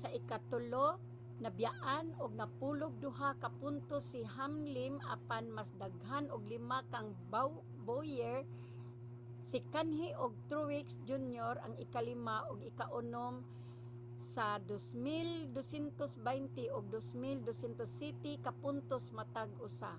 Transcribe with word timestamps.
sa 0.00 0.08
ikatulo 0.20 0.86
nabiyaan 1.44 2.06
og 2.22 2.30
napulo'g 2.42 2.94
duha 3.04 3.28
ka 3.42 3.48
puntos 3.60 4.04
si 4.12 4.20
hamlim 4.34 4.94
apan 5.14 5.44
mas 5.56 5.70
daghan 5.82 6.24
og 6.34 6.42
lima 6.52 6.78
kang 6.92 7.08
bowyer. 7.86 8.38
si 9.48 9.58
kahne 9.72 10.08
ug 10.24 10.32
truex 10.50 10.86
jr. 11.08 11.54
ang 11.64 11.74
ikalima 11.84 12.36
ug 12.50 12.58
ikaunom 12.70 13.34
sa 14.32 14.44
2,220 14.68 16.76
ug 16.76 16.84
2,207 16.94 18.44
ka 18.46 18.52
puntos 18.62 19.04
matag 19.16 19.50
usa 19.66 19.92